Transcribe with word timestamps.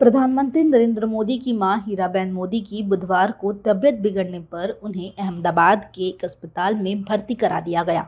प्रधानमंत्री 0.00 0.62
नरेंद्र 0.64 1.06
मोदी 1.06 1.36
की 1.38 1.52
माँ 1.52 1.76
हीराबेन 1.86 2.32
मोदी 2.32 2.60
की 2.60 2.82
बुधवार 2.82 3.30
को 3.32 3.52
तबियत 3.64 3.94
बिगड़ने 3.94 4.40
पर 4.42 4.70
उन्हें 4.82 5.10
अहमदाबाद 5.12 5.90
के 5.94 6.02
एक 6.02 6.24
अस्पताल 6.24 6.74
में 6.74 7.02
भर्ती 7.02 7.34
करा 7.34 7.58
दिया 7.60 7.82
गया। 7.82 8.06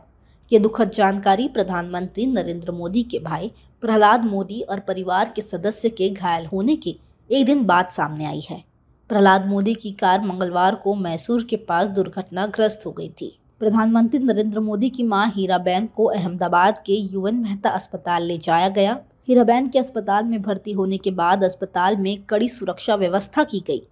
ये 0.50 0.58
दुखद 0.58 0.90
जानकारी 0.90 1.48
प्रधानमंत्री 1.48 2.26
नरेंद्र 2.26 2.72
मोदी 2.72 3.02
के 3.02 3.18
भाई 3.18 3.50
प्रहलाद 3.82 4.24
मोदी 4.24 4.60
और 4.60 4.80
परिवार 4.80 5.32
के 5.36 5.42
सदस्य 5.42 5.88
के 5.88 6.10
घायल 6.10 6.46
होने 6.46 6.76
के 6.76 6.94
एक 7.30 7.46
दिन 7.46 7.64
बाद 7.66 7.88
सामने 7.88 8.26
आई 8.26 8.46
है। 8.50 8.62
प्रहलाद 9.10 9.46
मोदी 9.46 9.74
की 9.74 9.92
कार 9.92 10.24
मंगलवार 10.26 10.74
को 10.74 10.94
मैसूर 10.94 11.44
के 11.44 11.56
पास 11.58 11.88
दुर्घटनाग्रस्त 11.88 12.86
हो 12.86 12.92
गई 12.92 13.08
थी। 13.20 13.36
प्रधानमंत्री 13.60 14.18
नरेंद्र 14.18 14.60
मोदी 14.60 14.90
की 14.90 15.02
माँ 15.02 15.30
हीराबेन 15.34 15.86
को 15.86 16.04
अहमदाबाद 16.06 16.82
के 16.86 17.02
यूएन 17.04 17.34
मेहता 17.34 17.70
अस्पताल 17.70 18.22
ले 18.22 18.38
जाया 18.38 18.68
गया। 18.68 19.00
हीराबेन 19.30 19.68
के 19.68 19.78
अस्पताल 19.78 20.24
में 20.24 20.40
भर्ती 20.42 20.72
होने 20.72 20.96
के 20.98 21.10
बाद 21.10 21.42
अस्पताल 21.44 21.96
में 21.96 22.22
कड़ी 22.22 22.48
सुरक्षा 22.48 22.94
व्यवस्था 22.94 23.42
की 23.44 23.58
गई। 23.66 23.82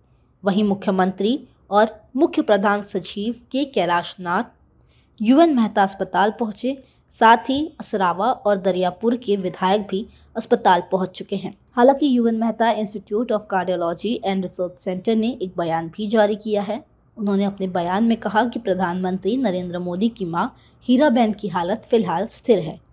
वहीं 0.42 0.62
मुख्यमंत्री 0.64 1.38
और 1.70 1.90
मुख्य 2.16 2.42
प्रधान 2.42 2.82
सचिव 2.82 3.34
के 3.52 3.64
कैलाश 3.64 4.14
नाथ 4.20 4.50
यूएन 5.20 5.54
मेहता 5.56 5.82
अस्पताल 5.82 6.30
पहुँचे। 6.30 6.76
साथ 7.20 7.50
ही 7.50 7.60
असरावा 7.80 8.30
और 8.30 8.56
दरियापुर 8.56 9.16
के 9.16 9.36
विधायक 9.36 9.86
भी 9.90 10.04
अस्पताल 10.36 10.82
पहुँच 10.92 11.10
चुके 11.10 11.36
हैं। 11.36 11.54
हालाँकि 11.76 12.16
UN 12.16 12.40
Mehta 12.40 12.70
Institute 12.72 13.32
of 13.32 13.46
Cardiology 13.50 14.20
and 14.24 14.42
Research 14.42 14.82
Centre 14.84 15.16
ने 15.16 15.36
एक 15.42 15.52
बयान 15.58 15.88
भी 15.88 16.06
जारी 16.06 16.36
किया 16.36 16.62
है। 16.62 16.82
उन्होंने 17.16 17.44
अपने 17.44 17.68
बयान 17.68 18.04
में 18.04 18.16
कहा 18.16 18.44
कि 18.44 18.58
प्रधानमंत्री 18.58 19.36
नरेंद्र 19.36 19.78
मोदी 19.78 20.08
की 20.08 20.24
माँ 20.24 20.52
हीराबेन 20.88 21.32
की 21.32 21.48
हालत 21.48 21.88
फ़िलहाल 21.90 22.26
स्थिर 22.26 22.58
है। 22.58 22.87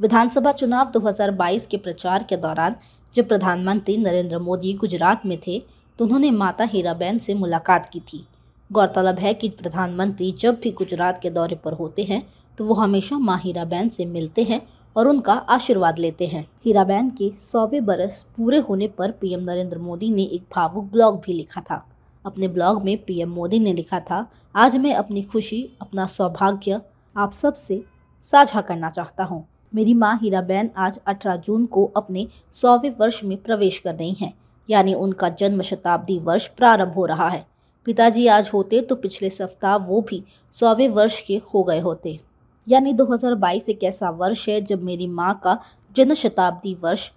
विधानसभा 0.00 0.50
चुनाव 0.52 0.90
2022 0.92 1.64
के 1.66 1.76
प्रचार 1.76 2.22
के 2.22 2.36
दौरान 2.36 2.76
जब 3.14 3.26
प्रधानमंत्री 3.28 3.96
नरेंद्र 3.96 4.38
मोदी 4.38 4.72
गुजरात 4.74 5.26
में 5.26 5.36
थे 5.38 5.58
तो 5.98 6.04
उन्होंने 6.04 6.30
माता 6.30 6.64
हीराबेन 6.64 7.18
से 7.18 7.34
मुलाकात 7.34 7.88
की 7.92 8.00
थी। 8.02 8.24
गौरतलब 8.70 9.18
है 9.18 9.32
कि 9.34 9.48
प्रधानमंत्री 9.50 10.30
जब 10.40 10.58
भी 10.62 10.70
गुजरात 10.70 11.20
के 11.22 11.30
दौरे 11.30 11.56
पर 11.56 11.72
होते 11.72 12.04
हैं 12.04 12.22
तो 12.58 12.64
वो 12.64 12.74
हमेशा 12.74 13.18
माँ 13.18 13.38
हीराबेन 13.38 13.88
से 13.88 14.06
मिलते 14.06 14.42
हैं 14.42 14.60
और 14.96 15.08
उनका 15.08 15.32
आशीर्वाद 15.32 15.98
लेते 15.98 16.26
हैं। 16.26 16.46
हीराबेन 16.64 17.10
के 17.10 17.30
सौवे 17.52 17.80
बरस 17.82 18.22
पूरे 18.36 18.58
होने 18.60 18.88
पर 18.88 19.10
पीएम 19.10 19.42
नरेंद्र 19.42 19.78
मोदी 19.80 20.10
ने 20.10 20.22
एक 20.24 20.46
भावुक 20.54 20.90
ब्लॉग 20.92 21.20
भी 21.26 21.32
लिखा 21.32 21.60
था। 21.60 21.84
अपने 22.24 22.48
ब्लॉग 22.48 22.82
में 22.84 22.96
पीएम 23.04 23.30
मोदी 23.30 23.58
ने 23.58 23.72
लिखा 23.74 24.00
था, 24.00 24.26
आज 24.56 24.76
मैं 24.76 24.94
अपनी 24.94 25.22
खुशी, 25.22 25.62
अपना 25.82 26.06
सौभाग्य 26.08 26.80
आप 27.16 27.32
सबसे 27.34 27.82
साझा 28.32 28.60
करना 28.60 28.90
चाहता 28.90 29.24
हूँ। 29.24 29.46
मेरी 29.72 29.92
माँ 29.94 30.18
हीराबेन 30.22 30.70
आज 30.76 30.98
18 31.08 31.36
जून 31.36 31.66
को 31.66 31.84
अपने 31.96 32.26
सौवें 32.52 32.90
वर्ष 32.90 33.22
में 33.24 33.36
प्रवेश 33.36 33.78
कर 33.78 33.94
रही 33.94 34.12
हैं, 34.12 34.32
यानी 34.68 34.94
उनका 34.94 35.28
जन्म 35.30 35.62
शताब्दी 35.62 36.18
वर्ष 36.18 36.46
प्रारंभ 36.48 36.94
हो 36.94 37.04
रहा 37.06 37.28
है। 37.28 37.44
पिताजी 37.86 38.26
आज 38.26 38.50
होते 38.54 38.80
तो 38.80 38.94
पिछले 38.94 39.30
सप्ताह 39.30 39.76
वो 39.76 40.00
भी 40.00 40.22
सौवें 40.56 40.88
वर्ष 40.88 41.20
के 41.20 41.40
हो 41.54 41.62
गए 41.62 41.80
होते। 41.80 42.18
यानी 42.66 42.92
2022 42.94 43.68
एक 43.68 43.84
ऐसा 43.84 44.10
वर्ष 44.10 44.48
है 44.48 44.60
जब 44.60 44.82
मेरी 44.82 45.06
माँ 45.08 45.40
का 45.44 45.58
जन्म 45.96 46.14
शताब्दी 46.14 46.76
वर्ष 46.82 47.08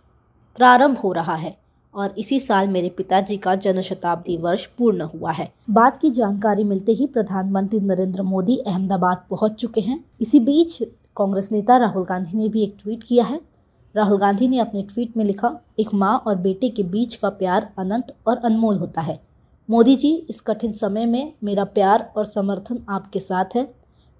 प्रारंभ 0.55 0.97
हो 0.97 1.11
रहा 1.13 1.35
है 1.35 1.55
और 1.93 2.13
इसी 2.17 2.39
साल 2.39 2.67
मेरे 2.67 2.89
पिताजी 2.89 3.37
का 3.37 3.55
जन्म 3.57 3.81
शताब्दी 3.81 4.37
वर्ष 4.37 4.65
पूर्ण 4.67 5.01
हुआ 5.03 5.31
है। 5.31 5.51
बात 5.69 5.97
की 5.97 6.09
जानकारी 6.11 6.63
मिलते 6.63 6.91
ही 6.91 7.07
प्रधानमंत्री 7.07 7.79
नरेंद्र 7.81 8.21
मोदी 8.23 8.57
अहमदाबाद 8.57 9.25
पहुँच 9.29 9.61
चुके 9.61 9.81
हैं। 9.81 10.03
इसी 10.21 10.39
बीच 10.41 10.81
कांग्रेस 11.17 11.51
नेता 11.51 11.77
राहुल 11.77 12.03
गांधी 12.03 12.37
ने 12.37 12.49
भी 12.49 12.63
एक 12.63 12.77
ट्वीट 12.83 13.03
किया 13.03 13.25
है। 13.25 13.39
राहुल 13.95 14.17
गांधी 14.17 14.47
ने 14.47 14.59
अपने 14.59 14.81
ट्वीट 14.81 15.17
में 15.17 15.25
लिखा, 15.25 15.59
एक 15.79 15.93
माँ 15.93 16.17
और 16.27 16.35
बेटे 16.35 16.69
के 16.69 16.83
बीच 16.83 17.15
का 17.15 17.29
प्यार 17.29 17.73
अनंत 17.79 18.15
और 18.27 18.37
अनमोल 18.37 18.77
होता 18.77 19.01
है। 19.01 19.19
मोदी 19.69 19.95
जी, 19.95 20.13
इस 20.29 20.41
कठिन 20.41 20.71
समय 20.71 21.05
में 21.05 21.33
मेरा 21.43 21.63
प्यार 21.63 22.11
और 22.17 22.25
समर्थन 22.25 22.79
आपके 22.89 23.19
साथ 23.19 23.55
है। 23.55 23.67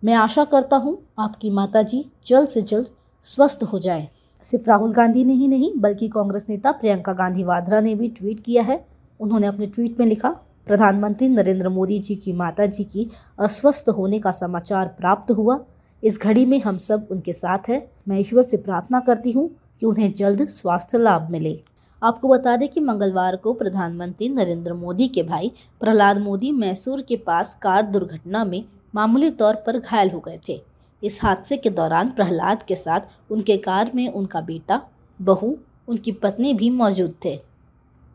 मैं 0.04 0.14
आशा 0.14 0.44
करता 0.44 0.78
हूँ 0.78 0.98
आपकी 1.20 1.50
माता 1.50 1.82
जी 1.82 2.06
जल्द 2.28 2.50
से 2.50 2.62
जल्द 2.62 2.88
स्वस्थ 3.24 3.64
हो 3.64 3.80
जाएँ। 3.80 4.08
सिर्फ़ 4.44 4.70
राहुल 4.70 4.94
गांधी 4.94 5.24
ने 5.24 5.34
ही 5.34 5.48
नहीं, 5.48 5.72
बल्कि 5.78 6.08
कांग्रेस 6.08 6.46
नेता 6.50 6.72
प्रियंका 6.72 7.14
गांधी 7.14 7.44
वाड्रा 7.44 7.82
ने 7.82 7.96
भी 7.96 8.08
ट्वीट 8.08 8.40
किया 8.40 8.64
है। 8.64 8.86
उन्होंने 9.20 9.48
अपने 9.48 9.66
ट्वीट 9.66 10.00
में 10.00 10.08
लिखा, 10.08 10.30
प्रधानमंत्री 10.68 11.30
नरेंद्र 11.30 11.70
मोदी 11.70 12.00
जी 12.00 12.16
की 12.16 12.34
माता 12.34 12.66
जी 12.66 12.84
की 12.84 13.10
अस्वस्थ 13.40 13.90
होने 13.90 14.20
का 14.20 14.32
समाचार 14.32 14.88
प्राप्त 14.88 15.32
हुआ। 15.32 15.60
इस 16.04 16.18
घड़ी 16.22 16.46
में 16.46 16.60
हम 16.62 16.78
सब 16.78 17.08
उनके 17.12 17.34
साथ 17.34 17.70
हैं। 17.70 17.82
मैं 18.08 18.20
ईश्वर 18.20 18.44
से 18.44 18.58
प्रार्थना 18.58 19.00
करती 19.00 19.32
हूँ 19.32 19.50
कि 19.80 19.86
उन्हें 19.86 20.12
जल्द 20.14 20.46
स्वास्थ्य 20.46 20.98
लाभ 20.98 21.30
मिले। 21.32 21.60
आपको 22.02 22.28
बता 22.28 22.56
दें 22.56 22.68
कि 22.70 22.80
मंगलवार 22.80 23.36
को 23.36 23.54
प्रधानमंत्री 23.54 24.28
नरेंद्र 24.30 24.74
मोदी 24.74 25.08
के 25.08 25.24
भाई 25.24 25.52
प्रहलाद 25.80 26.18
मोदी 26.18 26.52
मैसूर 26.52 27.02
के 27.02 27.16
पास 27.18 27.58
कार 27.62 27.84
दुर्घटना 27.84 28.44
में 28.46 28.64
मामूली 28.96 29.30
तौर 29.32 29.56
पर 29.56 29.80
घायल 29.80 30.10
हो 30.10 30.20
गए 30.20 30.40
थे। 30.48 30.62
इस 31.04 31.20
हादसे 31.24 31.58
के 31.58 31.70
दौरान 31.70 32.10
प्रहलाद 32.10 32.62
के 32.62 32.76
साथ 32.76 33.32
उनके 33.32 33.58
कार 33.58 33.92
में 33.96 34.08
उनका 34.08 34.42
बेटा, 34.42 34.82
बहू, 35.20 35.58
उनकी 35.88 36.12
पत्नी 36.12 36.54
भी 36.54 36.70
मौजूद 36.70 37.14
थे। 37.26 37.40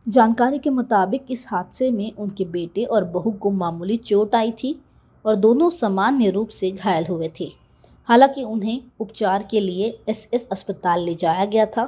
जानकारी 0.07 0.59
के 0.59 0.71
मुताबिक 0.71 1.25
इस 1.31 1.47
हादसे 1.49 1.91
में 1.91 2.13
उनके 2.13 2.45
बेटे 2.45 2.85
और 2.85 3.05
बहू 3.05 3.31
को 3.33 3.51
मामूली 3.51 3.97
चोट 3.97 4.35
आई 4.35 4.53
थी 4.53 4.79
और 5.25 5.37
दोनों 5.37 5.71
सामान्य 5.71 6.31
रूप 6.31 6.49
से 6.49 6.71
घायल 6.71 7.07
हुए 7.07 7.31
थे। 7.41 7.51
हालाँकि 8.09 8.43
उन्हें 8.43 8.81
उपचार 9.01 9.43
के 9.51 9.61
लिए 9.61 9.87
एसएस 10.09 10.47
अस्पताल 10.53 11.03
ले 11.05 11.15
जाया 11.15 11.45
गया 11.45 11.65
था। 11.67 11.83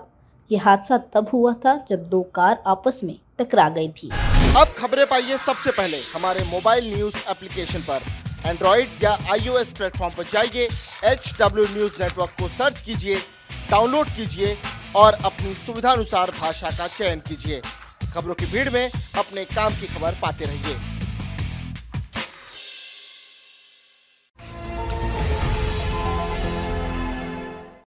ये 0.51 0.59
हादसा 0.59 0.99
तब 1.15 1.29
हुआ 1.33 1.53
था 1.55 1.75
जब 1.91 2.09
दो 2.09 2.21
कार 2.35 2.63
आपस 2.67 3.01
में 3.05 3.15
टकरा 3.39 3.69
गई 3.69 3.89
थी। 3.93 4.11
अब 4.57 4.75
खबरें 4.79 5.07
पाइए 5.07 5.37
सबसे 5.39 5.71
पहले 5.71 6.01
हमारे 6.15 6.45
मोबाइल 6.45 6.93
न्यूज़ 6.95 7.17
एप्लीकेशन 7.31 7.81
पर। 7.81 8.03
एंड्रॉइड 8.47 9.03
या 9.03 9.13
आईओएस 9.33 9.73
प्लेटफॉर्म 9.73 10.15
पर 10.17 10.29
जाइए 10.33 10.69
एच 11.05 11.33
डब्ल्यू 11.41 11.65
न्यूज़ 11.67 12.03
नेटवर्क 12.03 12.37
को 12.41 12.49
सर्च 12.51 12.81
कीजिए, 12.81 13.17
डाउनलोड 13.71 14.15
कीजिए 14.17 14.57
और 14.97 15.19
अपनी 15.25 15.55
सुविधानुसार 15.57 16.33
भाषा 16.41 16.71
का 16.71 16.87
चयन 16.89 17.23
कीजिए। 17.29 17.63
खबरों 18.15 18.35
की 18.35 18.47
भीड़ 18.47 18.71
में 18.71 18.91
अपने 19.19 19.45
काम 19.47 19.75
की 19.75 19.87
खबर 19.87 20.19
पाते 20.23 20.45
रहिए। 20.45 20.90